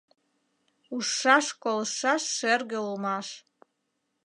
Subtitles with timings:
[0.95, 3.27] Ужшаш-колыштшаш шерге улмаш.